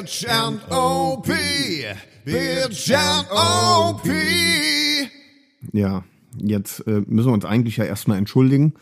Bitch 0.00 0.26
and 0.26 0.60
OP. 0.70 1.26
Bitch 2.24 2.90
and 2.90 3.26
OP. 3.30 4.06
Ja, 5.74 6.04
jetzt 6.38 6.86
äh, 6.86 7.02
müssen 7.06 7.28
wir 7.28 7.34
uns 7.34 7.44
eigentlich 7.44 7.76
ja 7.76 7.84
erstmal 7.84 8.16
entschuldigen. 8.16 8.72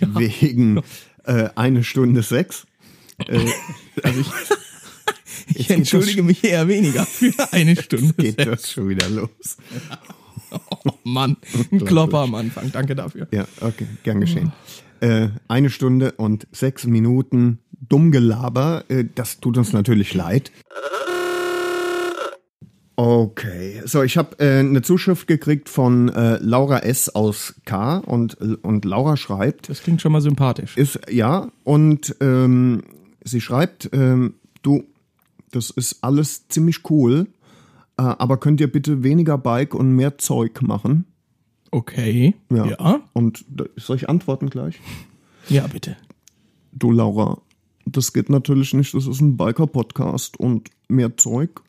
Wegen 0.00 0.82
äh, 1.24 1.50
eine 1.54 1.84
Stunde 1.84 2.22
sechs. 2.22 2.66
Äh, 3.28 3.38
also 4.02 4.20
ich, 4.20 4.26
Ich 5.54 5.70
entschuldige 5.70 6.24
mich 6.24 6.42
eher 6.42 6.66
weniger 6.66 7.06
für 7.06 7.32
eine 7.52 7.80
Stunde. 7.80 8.12
geht 8.14 8.44
das 8.44 8.72
schon 8.72 8.88
wieder 8.88 9.08
los. 9.08 9.28
Oh 10.84 10.90
Mann, 11.04 11.36
ein 11.70 11.84
Klopper 11.84 12.18
am 12.22 12.34
Anfang. 12.34 12.72
Danke 12.72 12.96
dafür. 12.96 13.28
Ja, 13.30 13.46
okay, 13.60 13.86
gern 14.02 14.20
geschehen. 14.20 14.50
Äh, 14.98 15.28
eine 15.46 15.70
Stunde 15.70 16.10
und 16.12 16.48
sechs 16.50 16.86
Minuten 16.86 17.60
Dummgelaber, 17.90 18.84
äh, 18.88 19.04
das 19.14 19.40
tut 19.40 19.58
uns 19.58 19.74
natürlich 19.74 20.14
leid. 20.14 20.50
Okay, 22.96 23.80
so 23.86 24.02
ich 24.02 24.18
habe 24.18 24.38
äh, 24.40 24.58
eine 24.60 24.82
Zuschrift 24.82 25.26
gekriegt 25.26 25.70
von 25.70 26.10
äh, 26.10 26.36
Laura 26.42 26.80
S. 26.80 27.08
aus 27.08 27.54
K. 27.64 27.98
und, 27.98 28.34
und 28.62 28.84
Laura 28.84 29.16
schreibt, 29.16 29.70
Das 29.70 29.82
klingt 29.82 30.02
schon 30.02 30.12
mal 30.12 30.20
sympathisch. 30.20 30.76
ist 30.76 31.00
ja, 31.10 31.50
und 31.64 32.14
ähm, 32.20 32.82
sie 33.24 33.40
schreibt, 33.40 33.88
ähm, 33.94 34.34
du, 34.60 34.84
das 35.50 35.70
ist 35.70 36.04
alles 36.04 36.48
ziemlich 36.48 36.90
cool, 36.90 37.28
äh, 37.96 38.02
aber 38.02 38.36
könnt 38.36 38.60
ihr 38.60 38.70
bitte 38.70 39.02
weniger 39.02 39.38
Bike 39.38 39.74
und 39.74 39.96
mehr 39.96 40.18
Zeug 40.18 40.60
machen? 40.60 41.06
Okay. 41.70 42.34
Ja. 42.50 42.66
Ja. 42.66 43.00
Und 43.14 43.46
soll 43.76 43.96
ich 43.96 44.10
antworten 44.10 44.50
gleich? 44.50 44.78
Ja, 45.48 45.66
bitte. 45.68 45.96
Du 46.72 46.92
Laura, 46.92 47.38
das 47.92 48.12
geht 48.12 48.30
natürlich 48.30 48.74
nicht, 48.74 48.94
das 48.94 49.06
ist 49.06 49.20
ein 49.20 49.36
Biker-Podcast 49.36 50.38
und 50.38 50.70
mehr 50.88 51.16
Zeug. 51.16 51.62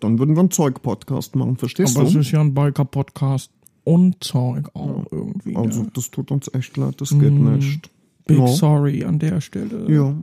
Dann 0.00 0.18
würden 0.18 0.36
wir 0.36 0.40
einen 0.40 0.50
Zeug-Podcast 0.50 1.36
machen, 1.36 1.56
verstehst 1.56 1.96
Aber 1.96 2.06
es 2.06 2.12
du? 2.12 2.20
ist 2.20 2.30
ja 2.30 2.40
ein 2.40 2.54
Biker-Podcast 2.54 3.50
und 3.84 4.22
Zeug 4.22 4.68
auch 4.74 5.04
irgendwie. 5.10 5.56
Also 5.56 5.82
ja. 5.82 5.88
das 5.94 6.10
tut 6.10 6.30
uns 6.30 6.52
echt 6.52 6.76
leid, 6.76 7.00
das 7.00 7.10
geht 7.10 7.32
nicht. 7.32 7.90
Big 8.26 8.38
ja. 8.38 8.46
sorry 8.48 9.04
an 9.04 9.18
der 9.18 9.40
Stelle. 9.40 9.90
Ja. 9.92 10.14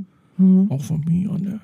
Auch 0.70 0.82
von 0.82 1.04
mir 1.06 1.32
an 1.32 1.44
der. 1.44 1.62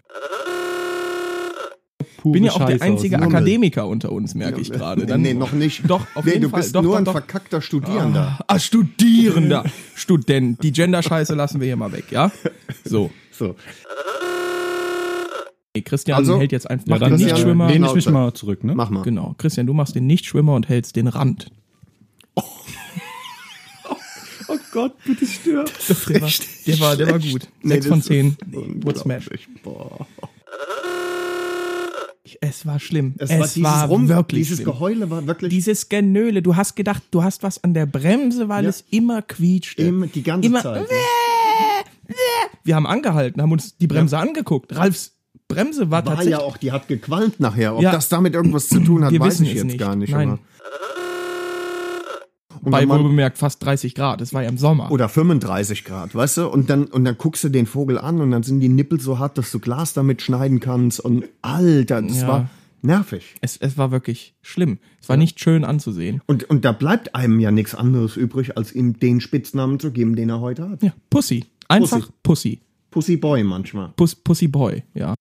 Pure 2.21 2.33
bin 2.33 2.43
ja 2.43 2.51
auch 2.51 2.57
der 2.59 2.67
Scheiße 2.73 2.75
aus 2.75 2.81
einzige 2.89 3.17
Mund. 3.17 3.33
Akademiker 3.33 3.87
unter 3.87 4.11
uns, 4.11 4.35
merke 4.35 4.59
ich 4.59 4.71
gerade. 4.71 5.05
Dann- 5.05 5.21
nee, 5.21 5.33
noch 5.33 5.53
nicht. 5.53 5.83
Doch, 5.89 6.05
auf 6.15 6.25
nee, 6.25 6.31
jeden 6.31 6.43
du 6.43 6.49
Fall. 6.49 6.59
bist 6.61 6.75
Doch, 6.75 6.81
nur 6.81 6.91
doch, 6.93 6.97
ein 6.99 7.05
doch. 7.05 7.11
verkackter 7.13 7.61
Studierender. 7.61 8.39
Ah, 8.47 8.59
Studierender. 8.59 9.63
Student. 9.95 10.61
Die 10.63 10.71
Gender-Scheiße 10.73 11.33
lassen 11.35 11.59
wir 11.61 11.67
hier 11.67 11.77
mal 11.77 11.91
weg, 11.91 12.05
ja? 12.11 12.31
So. 12.83 13.09
So. 13.31 13.55
Nee, 15.75 15.81
Christian 15.83 16.17
Also, 16.17 16.39
hält 16.39 16.51
jetzt 16.51 16.69
einfach 16.69 16.87
Ja, 16.87 16.95
mach 16.95 16.99
dann 16.99 17.17
den 17.17 17.25
Nichtschwimmer. 17.25 17.67
lehne 17.69 17.87
ich 17.87 17.93
mich 17.93 18.09
mal 18.09 18.33
zurück, 18.33 18.63
ne? 18.63 18.75
Mach 18.75 18.89
mal. 18.89 19.03
Genau. 19.03 19.35
Christian, 19.37 19.65
du 19.67 19.73
machst 19.73 19.95
den 19.95 20.07
Nichtschwimmer 20.07 20.55
und 20.55 20.67
hältst 20.67 20.95
den 20.95 21.07
Rand. 21.07 21.51
Oh 24.47 24.57
Gott, 24.71 24.93
bitte 25.05 25.25
stirb. 25.27 25.69
Der 25.87 26.21
war, 26.21 26.29
der 26.65 26.79
war, 26.79 26.95
der 26.97 27.11
war 27.11 27.19
gut. 27.19 27.47
Nee, 27.61 27.81
von 27.83 27.99
ist 27.99 28.05
zehn. 28.07 28.35
unglaublich. 28.51 28.85
Would 28.85 28.97
smash. 28.97 29.29
Boah. 29.63 30.07
Es 32.41 32.65
war 32.65 32.79
schlimm. 32.79 33.15
Es, 33.17 33.29
Es, 33.29 33.39
war 33.39 33.47
dieses 33.47 33.63
war 33.63 33.87
Rum, 33.87 34.07
wirklich 34.09 34.41
dieses 34.47 34.57
schlimm. 34.61 34.71
Geheule 34.73 35.09
war 35.09 35.25
wirklich 35.27 35.49
Dieses 35.49 35.89
Genöle. 35.89 36.41
Du 36.41 36.55
hast 36.55 36.75
gedacht, 36.75 37.03
du 37.11 37.23
hast 37.23 37.43
was 37.43 37.63
an 37.63 37.73
der 37.73 37.85
Bremse, 37.85 38.49
weil 38.49 38.63
Ja. 38.63 38.69
es 38.69 38.83
immer 38.91 39.21
quietschte. 39.21 39.81
immer 39.83 40.07
die 40.07 40.23
ganze 40.23 40.47
immer, 40.47 40.61
Zeit. 40.61 40.87
Wir 42.63 42.75
haben 42.75 42.87
angehalten, 42.87 43.41
haben 43.41 43.51
uns 43.51 43.77
die 43.77 43.87
Bremse 43.87 44.17
angeguckt. 44.17 44.75
Ralfs 44.75 45.13
Bremse 45.47 45.89
war, 45.89 46.05
War 46.05 46.05
tatsächlich. 46.05 46.31
ja 46.33 46.39
auch, 46.39 46.57
die 46.57 46.71
hat 46.71 46.87
gequalmt 46.87 47.39
nachher. 47.39 47.75
Ob 47.75 47.81
Ja. 47.81 47.91
das 47.91 48.07
damit 48.09 48.35
irgendwas 48.35 48.67
zu 48.69 48.79
tun 48.81 49.03
hat, 49.03 49.11
Wir 49.11 49.19
weiß 49.19 49.39
ich 49.41 49.53
jetzt 49.53 49.63
nicht. 49.65 49.79
gar 49.79 49.95
nicht. 49.95 50.11
Nein. 50.11 50.37
Und 52.73 52.87
bei 52.87 52.87
wohlbemerkt 52.89 53.37
fast 53.37 53.63
30 53.63 53.95
Grad. 53.95 54.21
Es 54.21 54.33
war 54.33 54.43
ja 54.43 54.49
im 54.49 54.57
Sommer. 54.57 54.91
Oder 54.91 55.09
35 55.09 55.83
Grad, 55.83 56.15
weißt 56.15 56.37
du? 56.37 56.47
Und 56.47 56.69
dann, 56.69 56.85
und 56.85 57.05
dann 57.05 57.17
guckst 57.17 57.43
du 57.43 57.49
den 57.49 57.65
Vogel 57.65 57.97
an 57.97 58.21
und 58.21 58.31
dann 58.31 58.43
sind 58.43 58.59
die 58.59 58.69
Nippel 58.69 58.99
so 58.99 59.19
hart, 59.19 59.37
dass 59.37 59.51
du 59.51 59.59
Glas 59.59 59.93
damit 59.93 60.21
schneiden 60.21 60.59
kannst. 60.59 60.99
Und 60.99 61.25
Alter, 61.41 62.01
das 62.01 62.21
Ja. 62.21 62.27
war 62.27 62.49
nervig. 62.81 63.35
Es, 63.41 63.57
es 63.57 63.77
war 63.77 63.91
wirklich 63.91 64.33
schlimm. 64.41 64.77
Es 65.01 65.09
war 65.09 65.17
nicht 65.17 65.39
schön 65.39 65.63
anzusehen. 65.65 66.21
Und, 66.27 66.49
und 66.49 66.63
da 66.65 66.71
bleibt 66.71 67.15
einem 67.15 67.39
ja 67.39 67.51
nichts 67.51 67.75
anderes 67.75 68.15
übrig, 68.17 68.57
als 68.57 68.73
ihm 68.73 68.97
den 68.99 69.21
Spitznamen 69.21 69.79
zu 69.79 69.91
geben, 69.91 70.15
den 70.15 70.29
er 70.29 70.39
heute 70.39 70.69
hat. 70.69 70.81
Ja, 70.83 70.93
Pussy. 71.09 71.45
Einfach 71.67 72.09
Pussy. 72.23 72.61
Pussy 72.91 73.17
Boy 73.17 73.43
manchmal. 73.43 73.93
Puss, 73.95 74.15
Pussy 74.15 74.47
Boy, 74.47 74.83
ja. 74.95 75.13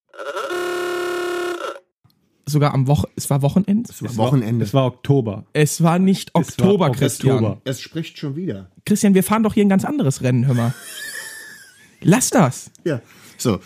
Sogar 2.49 2.73
am 2.73 2.87
Woche, 2.87 3.09
es 3.15 3.29
war 3.29 3.43
Wochenende. 3.43 3.91
Es 3.91 4.03
war 4.03 4.17
Wochenende. 4.17 4.65
Es 4.65 4.73
war 4.73 4.87
Oktober. 4.87 5.45
Es 5.53 5.83
war 5.83 5.99
nicht 5.99 6.35
war 6.35 6.43
Oktober, 6.43 6.89
auch 6.89 6.97
Christian. 6.97 7.45
Oktober. 7.45 7.61
es 7.65 7.83
spricht 7.83 8.19
schon 8.19 8.37
wieder. 8.37 8.71
Christian, 8.87 9.15
wir 9.15 9.23
fahren 9.23 9.43
doch 9.43 9.53
hier 9.53 9.65
ein 9.65 9.69
ganz 9.69 9.85
anderes 9.85 10.23
Rennen, 10.23 10.47
hör 10.47 10.55
mal. 10.55 10.75
Lass 12.01 12.31
das. 12.31 12.71
Ja. 12.85 13.03
So. 13.37 13.61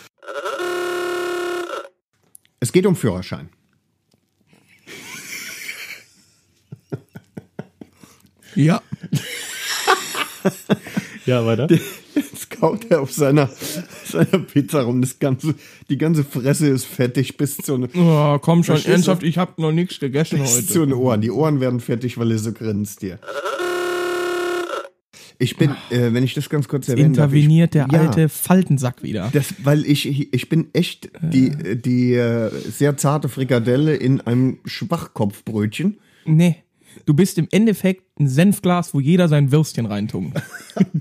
Es 2.58 2.72
geht 2.72 2.86
um 2.86 2.96
Führerschein. 2.96 3.50
Ja. 8.54 8.82
Ja, 11.24 11.46
weiter. 11.46 11.68
Jetzt 12.14 12.50
kaut 12.50 12.90
er 12.90 13.00
auf 13.00 13.12
seiner, 13.12 13.48
seiner 14.12 14.38
Pizza 14.52 14.82
rum. 14.82 15.00
Das 15.00 15.18
ganze, 15.18 15.54
die 15.90 15.98
ganze 15.98 16.24
Fresse 16.24 16.68
ist 16.68 16.84
fettig 16.84 17.36
bis 17.36 17.56
zu, 17.56 17.78
ne, 17.78 17.88
Oh, 17.94 18.38
komm 18.40 18.64
schon, 18.64 18.82
ernsthaft, 18.84 19.22
ich 19.22 19.38
habe 19.38 19.60
noch 19.60 19.72
nichts 19.72 19.98
gegessen 19.98 20.38
bis 20.40 20.66
zu 20.68 20.80
heute. 20.80 20.86
den 20.86 20.92
Ohren. 20.94 21.20
Die 21.20 21.30
Ohren 21.30 21.60
werden 21.60 21.80
fertig, 21.80 22.18
weil 22.18 22.30
er 22.30 22.38
so 22.38 22.52
grinst 22.52 23.00
hier. 23.00 23.18
Ich 25.38 25.56
bin, 25.56 25.70
äh, 25.90 26.12
wenn 26.12 26.22
ich 26.22 26.34
das 26.34 26.48
ganz 26.48 26.68
kurz 26.68 26.88
erwähnen 26.88 27.14
darf, 27.14 27.32
Interveniert 27.32 27.74
der 27.74 27.86
ich, 27.86 27.92
ja, 27.92 28.00
alte 28.00 28.28
Faltensack 28.28 29.02
wieder. 29.02 29.28
Das, 29.32 29.52
weil 29.64 29.84
ich, 29.84 30.32
ich 30.32 30.48
bin 30.48 30.68
echt 30.72 31.10
die, 31.20 31.50
die 31.80 32.14
äh, 32.14 32.48
sehr 32.70 32.96
zarte 32.96 33.28
Frikadelle 33.28 33.96
in 33.96 34.20
einem 34.20 34.58
Schwachkopfbrötchen. 34.64 35.98
Nee. 36.26 36.62
Du 37.06 37.14
bist 37.14 37.38
im 37.38 37.48
Endeffekt 37.50 38.04
ein 38.20 38.28
Senfglas, 38.28 38.94
wo 38.94 39.00
jeder 39.00 39.26
sein 39.26 39.50
Würstchen 39.50 39.86
reintunkt. 39.86 40.40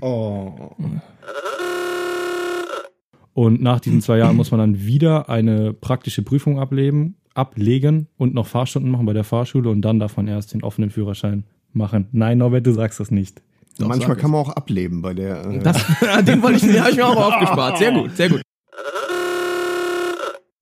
Und 3.34 3.62
nach 3.62 3.80
diesen 3.80 4.00
zwei 4.02 4.18
Jahren 4.18 4.36
muss 4.36 4.50
man 4.50 4.60
dann 4.60 4.84
wieder 4.84 5.28
eine 5.30 5.72
praktische 5.72 6.22
Prüfung 6.22 6.58
ablegen, 6.60 7.16
ablegen 7.34 8.08
und 8.18 8.34
noch 8.34 8.46
Fahrstunden 8.46 8.90
machen 8.90 9.06
bei 9.06 9.14
der 9.14 9.24
Fahrschule 9.24 9.70
und 9.70 9.80
dann 9.82 9.98
darf 9.98 10.16
man 10.18 10.28
erst 10.28 10.52
den 10.52 10.62
offenen 10.62 10.90
Führerschein 10.90 11.44
machen. 11.72 12.08
Nein, 12.12 12.38
Norbert, 12.38 12.66
du 12.66 12.72
sagst 12.72 13.00
das 13.00 13.10
nicht. 13.10 13.40
Doch, 13.78 13.88
Manchmal 13.88 14.16
kann 14.16 14.30
man 14.32 14.40
auch 14.42 14.50
ableben 14.50 15.00
bei 15.00 15.14
der. 15.14 15.46
Äh, 15.46 15.58
Das, 15.60 15.82
den 16.26 16.42
wollte 16.42 16.56
ich, 16.58 16.70
den 16.72 16.80
habe 16.80 16.90
ich 16.90 16.96
mir 16.96 17.06
auch 17.06 17.16
aufgespart. 17.32 17.78
Sehr 17.78 17.92
gut, 17.92 18.14
sehr 18.16 18.28
gut. 18.28 18.42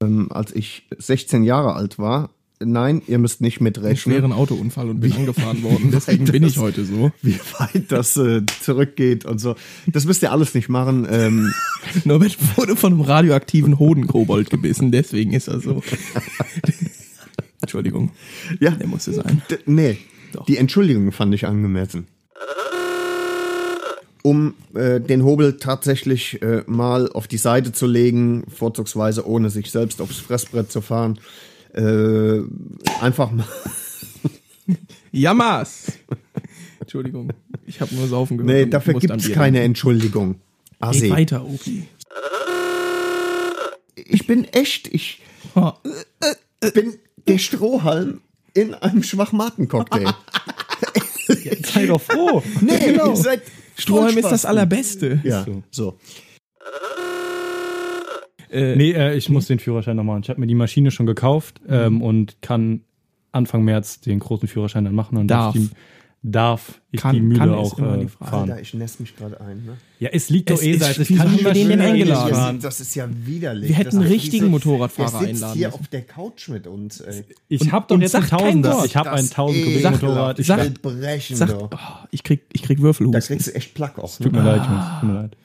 ähm, 0.03 0.29
als 0.31 0.55
ich 0.55 0.87
16 0.97 1.43
Jahre 1.43 1.75
alt 1.75 1.99
war. 1.99 2.31
Nein, 2.63 3.01
ihr 3.07 3.19
müsst 3.19 3.41
nicht 3.41 3.59
Einen 3.59 3.65
mitrechnen, 3.65 3.97
schweren 3.97 4.33
Autounfall 4.33 4.91
und 4.91 5.01
bin 5.01 5.13
angefahren 5.15 5.63
worden. 5.63 5.91
Deswegen 5.93 6.27
bin 6.27 6.45
ich 6.45 6.59
heute 6.59 6.85
so. 6.85 7.11
wie 7.23 7.39
weit 7.59 7.91
das 7.91 8.19
äh, 8.19 8.43
zurückgeht 8.61 9.25
und 9.25 9.39
so. 9.39 9.57
Das 9.87 10.05
müsst 10.05 10.23
ihr 10.23 10.31
alles 10.31 10.53
nicht 10.53 10.69
machen. 10.69 11.07
Ähm, 11.11 11.55
Norbert 12.05 12.37
wurde 12.57 12.77
von 12.77 12.93
einem 12.93 13.01
radioaktiven 13.01 13.79
Hodenkobold 13.79 14.51
gebissen, 14.51 14.93
deswegen 14.93 15.33
ist 15.33 15.49
er 15.49 15.61
so. 15.61 15.83
Entschuldigung, 17.63 18.11
ja, 18.61 18.73
der 18.73 18.87
musste 18.87 19.15
sein. 19.15 19.41
D 19.51 19.59
nee, 19.65 19.97
Doch. 20.33 20.45
die 20.45 20.59
Entschuldigung 20.59 21.13
fand 21.13 21.35
ich 21.35 21.47
angemessen. 21.47 22.09
Um 24.23 24.53
äh, 24.75 25.01
den 25.01 25.25
Hobel 25.25 25.57
tatsächlich 25.57 26.43
äh, 26.43 26.63
mal 26.67 27.11
auf 27.11 27.27
die 27.27 27.39
Seite 27.39 27.73
zu 27.73 27.87
legen, 27.87 28.45
vorzugsweise 28.55 29.27
ohne 29.27 29.49
sich 29.49 29.71
selbst 29.71 30.03
aufs 30.03 30.19
Fressbrett 30.19 30.71
zu 30.71 30.83
fahren. 30.83 31.19
Äh, 31.75 32.43
einfach 33.01 33.31
mal. 33.31 33.47
Jammers! 35.13 35.93
Entschuldigung, 36.81 37.33
ich 37.67 37.81
habe 37.81 37.95
nur 37.95 38.09
saufen 38.09 38.39
gehört. 38.39 38.53
Nee, 38.53 38.67
dafür 38.67 38.95
an 39.11 39.19
Bier 39.21 39.35
keine. 39.35 39.61
Entschuldigung. 39.63 40.37
Assi. 40.81 41.11
weiter, 41.11 41.45
Opi. 41.45 41.87
Ich 43.97 44.27
bin 44.27 44.45
echt, 44.45 44.89
ich 44.89 45.21
Oh, 45.55 45.73
bin 46.75 46.99
der 47.27 47.39
Strohhalm 47.39 48.21
in 48.55 48.75
einem 48.75 49.03
Schwachmaten-Cocktail. 49.03 50.13
Sei 51.65 51.87
doch 51.87 52.01
froh. 52.01 52.43
nee, 52.61 52.79
Genau. 52.93 53.15
Strohhalm 53.77 54.19
ist 54.19 54.29
das. 54.31 54.45
Allerbeste. 54.45 55.21
Ja, 55.25 55.45
so. 55.45 55.63
so. 55.71 55.99
Äh, 58.51 58.77
Nee, 58.77 58.93
äh, 58.93 59.15
ich 59.17 59.29
muss 59.29 59.47
den 59.47 59.59
Führerschein 59.59 59.97
noch 59.97 60.05
machen. 60.05 60.21
Ich 60.23 60.29
habe 60.31 60.41
mir 60.41 60.47
die 60.47 60.55
Maschine 60.55 60.91
schon 60.91 61.07
gekauft 61.07 61.61
ähm, 61.69 62.03
und 62.03 62.41
kann 62.43 62.81
Anfang 63.33 63.63
März 63.65 64.01
den 64.01 64.19
großen 64.19 64.49
Führerschein 64.49 64.85
dann 64.85 64.95
machen. 64.95 65.17
Und 65.19 65.29
Darf. 65.29 65.55
Ich 65.55 65.69
die, 65.69 65.71
darf 66.23 66.81
ich 66.93 67.01
Kann- 67.01 67.15
die 67.15 67.23
Mühle 67.23 67.39
kann 67.39 67.55
auch 67.55 67.79
immer 67.79 67.95
äh, 67.97 68.01
die 68.01 68.09
Frage. 68.09 68.31
fahren. 68.31 68.51
Alter, 68.51 68.61
ich 68.61 68.75
nässe 68.75 69.01
mich 69.01 69.17
gerade 69.17 69.41
ein. 69.41 69.65
Ne? 69.65 69.73
Ja, 70.01 70.11
es 70.13 70.29
liegt 70.29 70.51
doch 70.51 70.61
eh 70.61 70.77
seit. 70.77 70.99
Ich 70.99 71.17
kann 71.17 71.31
wir 71.39 71.53
den 71.53 71.69
denn 71.69 71.79
nicht 71.79 71.89
eingeladen? 71.89 72.35
fahren. 72.35 72.61
Das 72.61 72.81
ist 72.81 72.95
ja 72.95 73.09
widerlich. 73.25 73.71
Wir 73.71 73.77
hätten 73.77 73.85
Das 73.87 73.95
einen 73.95 74.07
richtigen 74.07 74.33
diese- 74.45 74.51
Motorradfahrer 74.51 75.11
der 75.11 75.19
sitzt 75.21 75.31
einladen 75.43 75.57
hier 75.59 75.73
auf 75.75 75.89
der 75.89 76.03
Couch 76.03 76.49
mit 76.49 76.67
uns. 76.67 77.01
Ey. 77.01 77.25
Ich 77.49 77.63
Und- 77.63 77.73
habe 77.73 77.87
doch 77.89 77.95
und 77.95 78.03
jetzt 78.03 78.15
ein 78.17 78.27
Tausender. 78.27 78.83
Ich 78.85 78.97
habe 78.97 79.11
ein 79.13 79.17
Das 79.17 79.31
1000 79.31 79.57
eh- 79.57 79.65
Kubik 79.65 79.91
Motorrad. 80.03 80.39
Ich 80.39 80.41
Ich 80.41 80.47
Sag- 80.49 80.63
will 80.63 80.75
brechen. 80.83 81.37
Sag, 81.37 81.55
oh, 81.59 81.71
ich 82.11 82.23
krieg, 82.23 82.43
ich 82.53 82.63
krieg 82.65 82.79
Da 82.83 83.21
kriegst 83.21 83.47
du 83.47 83.55
echt 83.55 83.73
Plack 83.75 83.99
auch. 83.99 84.15
Tut 84.19 84.33
Ne? 84.33 84.39
mir 84.41 84.45
leid, 84.45 84.63
Jungs. 84.67 84.85
Tut 85.01 85.09
mir 85.09 85.15
leid. 85.15 85.37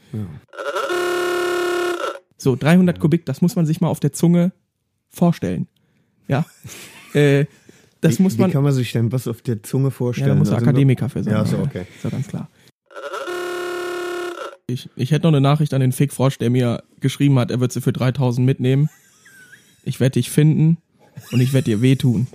So, 2.45 2.55
300 2.55 2.99
Kubik, 2.99 3.25
das 3.25 3.41
muss 3.41 3.55
man 3.55 3.65
sich 3.65 3.81
mal 3.81 3.87
auf 3.87 3.99
der 3.99 4.13
Zunge 4.13 4.51
vorstellen. 5.09 5.65
Ja. 6.27 6.45
äh, 7.15 7.45
das 8.01 8.19
wie, 8.19 8.21
muss 8.21 8.37
man. 8.37 8.49
Wie 8.49 8.53
kann 8.53 8.63
man 8.63 8.71
sich 8.71 8.91
denn 8.91 9.11
was 9.11 9.27
auf 9.27 9.41
der 9.41 9.63
Zunge 9.63 9.85
ja, 9.85 9.89
vorstellen? 9.89 10.29
da 10.29 10.35
muss 10.35 10.49
Also, 10.49 10.61
Akademiker 10.61 11.09
für 11.09 11.23
sein. 11.23 11.33
Ja, 11.33 11.43
so, 11.43 11.57
okay. 11.57 11.87
Ist 11.95 12.03
ja 12.03 12.11
ganz 12.11 12.27
klar. 12.27 12.47
Ich, 14.67 14.91
ich 14.95 15.09
hätte 15.09 15.23
noch 15.23 15.31
eine 15.31 15.41
Nachricht 15.41 15.73
an 15.73 15.81
den 15.81 15.91
Fick 15.91 16.13
Frosch, 16.13 16.37
der 16.37 16.51
mir 16.51 16.83
geschrieben 16.99 17.39
hat, 17.39 17.49
er 17.49 17.59
wird 17.59 17.71
sie 17.71 17.81
für 17.81 17.93
3000 17.93 18.45
mitnehmen. 18.45 18.91
Ich 19.83 19.99
werde 19.99 20.13
dich 20.13 20.29
finden 20.29 20.77
und 21.31 21.39
ich 21.39 21.51
werde 21.51 21.65
dir 21.65 21.81
wehtun. 21.81 22.27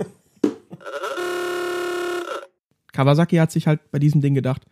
Kawasaki 2.93 3.37
hat 3.37 3.53
sich 3.53 3.69
halt 3.69 3.79
bei 3.93 4.01
diesem 4.01 4.23
Ding 4.23 4.35
gedacht, 4.35 4.67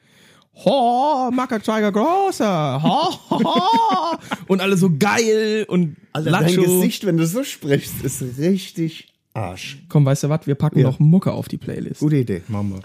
ho, 0.64 1.30
Maka-Zeiger 1.30 1.92
großer, 1.92 2.82
ho, 2.82 3.12
ho, 3.30 3.44
ho. 3.44 4.18
und 4.48 4.60
alle 4.60 4.76
so 4.76 4.90
geil 4.98 5.64
und 5.68 5.96
Alter, 6.12 6.30
dein 6.30 6.42
Lacho. 6.54 6.62
Gesicht, 6.62 7.06
wenn 7.06 7.16
du 7.16 7.26
so 7.26 7.44
sprichst, 7.44 8.02
ist 8.02 8.22
richtig 8.38 9.12
Arsch. 9.34 9.78
Komm, 9.88 10.04
weißt 10.04 10.24
du 10.24 10.28
was, 10.30 10.46
wir 10.46 10.54
packen 10.56 10.80
Ja. 10.80 10.86
noch 10.86 10.98
Mucke 10.98 11.32
auf 11.32 11.48
die 11.48 11.58
Playlist. 11.58 12.00
Gute 12.00 12.16
Idee. 12.16 12.42
Mama. 12.48 12.80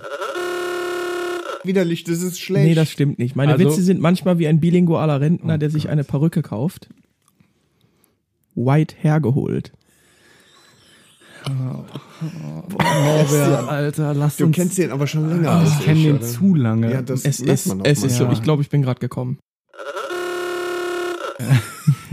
Widerlich, 1.64 2.04
das 2.04 2.22
ist 2.22 2.40
schlecht. 2.40 2.66
Nee, 2.68 2.76
das 2.76 2.90
stimmt 2.92 3.18
nicht. 3.20 3.36
Meine 3.36 3.54
Also- 3.54 3.66
Witze 3.66 3.82
sind 3.82 4.02
manchmal 4.02 4.38
wie 4.38 4.48
ein 4.48 4.60
bilingualer 4.60 5.22
Rentner, 5.22 5.58
der 5.58 5.70
sich 5.70 5.90
eine 5.90 6.04
Perücke 6.04 6.42
kauft. 6.42 6.90
White 8.56 8.96
hergeholt. 9.00 9.72
Norbert, 12.80 13.70
Alter, 13.70 14.14
lass 14.14 14.38
du 14.38 14.46
uns. 14.46 14.56
kennst 14.56 14.78
den 14.78 14.92
aber 14.92 15.08
schon 15.08 15.30
länger 15.30 15.52
als 15.52 15.72
ich 15.80 15.86
kenne 15.86 16.02
den 16.04 16.16
oder? 16.18 16.26
zu 16.26 16.56
lange. 16.56 16.92
Ja, 16.92 17.02
das 17.02 17.26
Es 17.26 17.40
ist, 17.40 17.68
man 17.68 17.82
auch 17.82 17.86
es 17.86 18.04
ist 18.04 18.18
so. 18.18 18.30
Ich 18.32 18.42
glaube, 18.42 18.62
ich 18.62 18.70
bin 18.70 18.82
gerade 18.82 19.00
gekommen. 19.00 19.38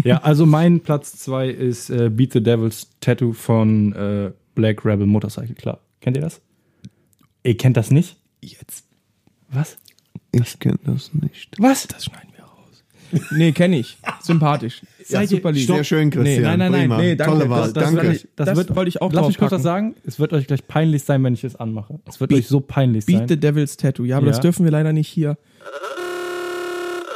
Ja, 0.03 0.17
also 0.23 0.47
mein 0.47 0.81
Platz 0.81 1.13
2 1.19 1.49
ist 1.51 1.91
äh, 1.91 2.09
Beat 2.09 2.33
the 2.33 2.43
Devil's 2.43 2.89
Tattoo 3.01 3.35
von 3.35 3.93
äh, 3.93 4.33
Black 4.55 4.85
Rebel 4.85 5.07
Motorcycle 5.07 5.55
Club. 5.55 5.79
Kennt 6.01 6.17
ihr 6.17 6.23
das? 6.23 6.41
Ihr 7.43 7.57
kennt 7.57 7.77
das 7.77 7.91
nicht? 7.91 8.17
Jetzt. 8.41 8.85
Was? 9.51 9.77
Ich 10.33 10.59
kenne 10.59 10.79
das 10.85 11.13
nicht. 11.13 11.55
Was? 11.59 11.87
Das 11.87 12.07
schneiden. 12.07 12.30
Nee, 13.33 13.53
kenne 13.53 13.79
ich. 13.79 13.97
Sympathisch. 14.23 14.83
Seid 15.05 15.23
Ja, 15.23 15.27
super 15.27 15.53
lieb. 15.53 15.67
Sehr 15.67 15.85
schön, 15.85 16.11
Christian. 16.11 16.43
nein, 16.43 16.59
nein, 16.59 16.73
nein. 16.73 16.81
Prima. 16.83 16.99
Nee, 16.99 17.17
danke. 17.17 17.33
Tolle 17.33 17.51
Wahl. 17.51 17.61
Das- 17.65 17.73
das 17.73 17.85
danke. 17.85 18.03
will 18.09 18.13
ich- 18.15 18.29
Das 18.37 18.75
wollte 18.77 18.89
ich 18.89 19.03
auch 19.03 19.13
Lass 19.13 19.27
mich 19.29 19.39
kurz 19.39 19.53
was 19.53 19.63
sagen. 19.63 19.95
Es 20.05 20.19
wird 20.21 20.33
euch 20.33 20.47
gleich 20.47 20.67
peinlich 20.69 21.03
sein, 21.03 21.23
wenn 21.25 21.35
ich 21.35 21.45
es 21.45 21.57
anmache. 21.57 21.99
Es 22.07 22.21
wird 22.21 22.31
Beat- 22.31 22.39
euch 22.41 22.49
so 22.49 22.61
peinlich 22.61 23.07
Beat 23.07 23.19
sein. 23.19 23.29
the 23.29 23.37
Devil's 23.39 23.77
Tattoo. 23.77 24.05
Ja, 24.05 24.19
aber 24.19 24.27
das 24.27 24.37
Ja. 24.37 24.43
dürfen 24.43 24.65
wir 24.65 24.71
leider 24.71 24.93
nicht 24.93 25.09
hier. 25.09 25.37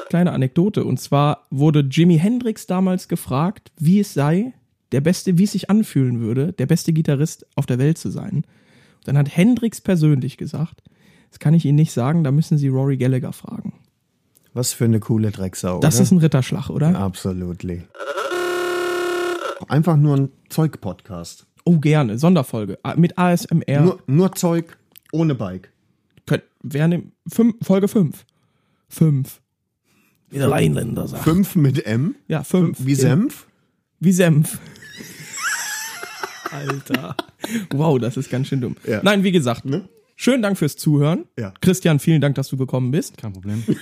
Kleine 0.08 0.32
Anekdote. 0.32 0.85
Und 0.85 1.00
zwar 1.00 1.46
wurde 1.50 1.81
Jimi 1.81 2.19
Hendrix 2.19 2.67
damals 2.67 3.08
gefragt, 3.08 3.73
wie 3.79 4.00
es 4.00 4.14
sei, 4.14 4.52
der 4.93 5.00
beste, 5.00 5.38
wie 5.38 5.44
es 5.44 5.52
sich 5.52 5.70
anfühlen 5.70 6.20
würde, 6.20 6.52
der 6.52 6.67
beste 6.67 6.93
Gitarrist 6.93 7.46
auf 7.56 7.67
der 7.67 7.79
Welt 7.79 7.99
zu 7.99 8.11
sein. 8.11 8.37
Und 8.37 8.44
dann 9.08 9.19
hat 9.19 9.35
Hendrix 9.37 9.81
persönlich 9.81 10.37
gesagt, 10.37 10.82
das 11.31 11.41
kann 11.41 11.52
ich 11.55 11.64
Ihnen 11.64 11.76
nicht 11.76 11.91
sagen, 11.93 12.23
da 12.23 12.31
müssen 12.31 12.58
Sie 12.58 12.69
Rory 12.69 12.96
Gallagher 12.96 13.32
fragen. 13.32 13.73
Was 14.54 14.72
für 14.72 14.84
eine 14.84 15.00
coole 15.00 15.32
Drecksau. 15.32 15.80
Das 15.80 15.96
oder? 15.96 16.02
ist 16.04 16.10
ein 16.12 16.18
Ritterschlag, 16.18 16.70
oder? 16.70 16.96
Absolutely. 16.96 17.82
Einfach 19.68 19.96
nur 19.96 20.16
ein 20.16 20.28
Zeug-Podcast. 20.48 21.46
Oh, 21.64 21.78
gerne. 21.78 22.18
Sonderfolge. 22.18 22.78
Ah, 22.84 22.94
Mit 22.96 23.18
ASMR. 23.18 23.80
Nur, 23.80 23.98
nur 24.06 24.32
Zeug 24.36 24.76
ohne 25.12 25.34
Bike. 25.34 25.72
Könnt, 26.26 26.44
wer 26.62 26.86
nimmt, 26.88 27.12
fünf, 27.28 27.56
Folge 27.62 27.88
5. 27.88 28.24
5. 28.88 29.40
Wie 30.30 30.38
der 30.38 30.50
Rheinländer 30.50 31.08
sagt. 31.08 31.24
Fünf 31.24 31.56
mit 31.56 31.84
M. 31.84 32.14
Ja, 32.28 32.44
5. 32.44 32.78
Wie 32.86 32.94
Senf. 32.94 33.46
Wie 33.98 34.12
Senf. 34.12 34.58
Alter. 36.52 37.16
Wow, 37.72 37.98
das 37.98 38.16
ist 38.16 38.30
ganz 38.30 38.46
schön 38.48 38.60
dumm. 38.60 38.76
Ja. 38.86 39.00
Nein, 39.02 39.24
wie 39.24 39.32
gesagt, 39.32 39.64
Ne? 39.64 39.88
Schönen 40.16 40.43
Dank 40.43 40.58
fürs 40.58 40.76
Zuhören. 40.76 41.25
Ja. 41.38 41.52
Christian, 41.61 41.99
vielen 41.99 42.20
Dank, 42.20 42.34
dass 42.37 42.49
du 42.49 42.56
gekommen 42.56 42.90
bist. 42.90 43.19
Kein 43.19 43.32
Problem. 43.32 43.64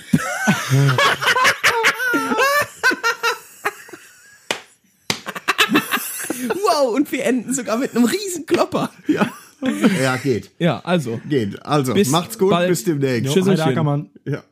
Wow, 6.49 6.95
und 6.95 7.11
wir 7.11 7.23
enden 7.25 7.53
sogar 7.53 7.77
mit 7.77 7.95
einem 7.95 8.05
riesen 8.05 8.45
Klopper. 8.45 8.89
Ja. 9.07 9.31
ja, 10.01 10.17
geht. 10.17 10.51
Ja, 10.59 10.79
also. 10.79 11.19
Geht. 11.27 11.63
Also, 11.65 11.93
Bis 11.93 12.09
macht's 12.09 12.37
gut, 12.37 12.51
bald. 12.51 12.69
bis 12.69 12.83
demnächst. 12.83 13.33
Tschüss. 13.33 13.47
Ackermann. 13.47 14.09
Ja. 14.25 14.43